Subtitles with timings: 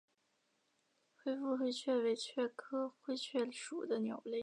[1.23, 4.39] 灰腹灰雀为雀科灰雀属的鸟类。